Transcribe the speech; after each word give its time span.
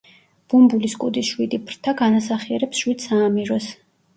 ბუმბულის 0.53 0.95
კუდის 1.03 1.29
შვიდი 1.35 1.61
ფრთა 1.67 1.95
განასახიერებს 2.01 2.83
შვიდ 2.83 3.07
საამიროს. 3.09 3.71